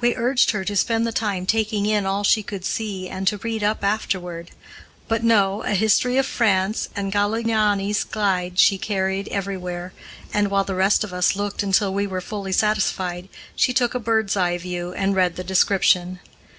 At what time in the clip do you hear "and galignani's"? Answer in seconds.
6.96-8.02